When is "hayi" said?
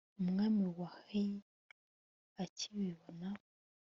0.95-1.35